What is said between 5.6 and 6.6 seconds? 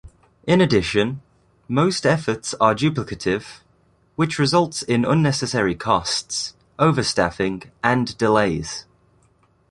costs,